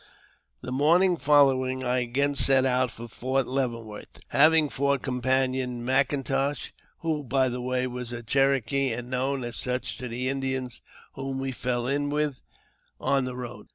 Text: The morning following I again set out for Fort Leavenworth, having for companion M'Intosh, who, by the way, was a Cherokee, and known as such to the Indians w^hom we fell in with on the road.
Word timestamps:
The 0.63 0.71
morning 0.71 1.15
following 1.15 1.83
I 1.83 1.99
again 1.99 2.33
set 2.33 2.65
out 2.65 2.89
for 2.89 3.07
Fort 3.07 3.45
Leavenworth, 3.45 4.19
having 4.29 4.67
for 4.67 4.97
companion 4.97 5.85
M'Intosh, 5.85 6.71
who, 7.01 7.23
by 7.23 7.49
the 7.49 7.61
way, 7.61 7.85
was 7.85 8.11
a 8.11 8.23
Cherokee, 8.23 8.91
and 8.91 9.11
known 9.11 9.43
as 9.43 9.57
such 9.57 9.99
to 9.99 10.07
the 10.07 10.27
Indians 10.27 10.81
w^hom 11.15 11.37
we 11.37 11.51
fell 11.51 11.85
in 11.85 12.09
with 12.09 12.41
on 12.99 13.25
the 13.25 13.35
road. 13.35 13.67